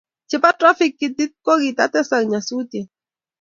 [0.29, 2.89] chebo trafikitit kogitotesak nyasusiet